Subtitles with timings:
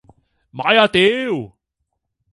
[0.51, 1.55] 買啊屌！